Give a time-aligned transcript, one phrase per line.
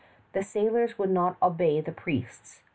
[0.33, 2.63] The sailors would not obey the priests.